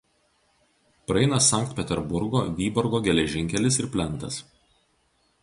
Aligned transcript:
Praeina 1.11 1.39
Sankt 1.47 1.75
Peterburgo–Vyborgo 1.81 3.03
geležinkelis 3.09 3.79
ir 3.85 3.91
plentas. 3.99 4.43